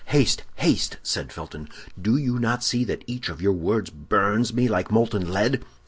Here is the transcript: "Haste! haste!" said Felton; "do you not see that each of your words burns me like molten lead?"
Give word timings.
"Haste! 0.05 0.43
haste!" 0.55 0.97
said 1.03 1.31
Felton; 1.31 1.69
"do 2.01 2.17
you 2.17 2.39
not 2.39 2.63
see 2.63 2.83
that 2.85 3.03
each 3.05 3.29
of 3.29 3.39
your 3.39 3.53
words 3.53 3.91
burns 3.91 4.51
me 4.51 4.67
like 4.67 4.89
molten 4.89 5.31
lead?" 5.31 5.63